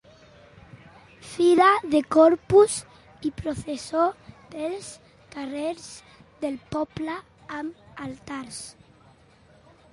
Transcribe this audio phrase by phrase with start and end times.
[1.31, 2.77] Fira de Corpus
[3.31, 4.07] i processó
[4.55, 4.89] pels
[5.37, 5.87] carrers
[6.45, 7.21] del poble
[7.63, 8.63] amb altars.